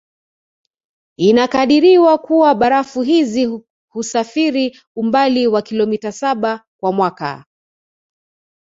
[1.17, 3.59] Inakadiriwa kua barafu hizi
[3.89, 7.45] husafiri umbali wa kilometa saba kwa mwaka